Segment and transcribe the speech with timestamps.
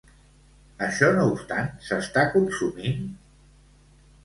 [0.85, 3.07] Això no obstant, s'està consumint?